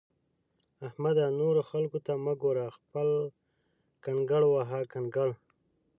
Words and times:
احمده! 0.87 1.25
نورو 1.39 1.61
خلګو 1.69 1.99
ته 2.05 2.13
مه 2.25 2.33
ګوره؛ 2.41 2.65
خپل 2.77 3.07
کنګړ 4.03 4.41
وهه 4.47 4.79
کنکړ! 4.93 5.29